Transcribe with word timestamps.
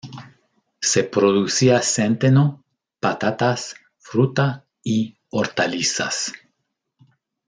Se 0.81 1.03
producía 1.03 1.79
centeno, 1.83 2.63
patatas, 2.99 3.75
fruta 3.99 4.65
y 4.83 5.15
hortalizas. 5.29 6.33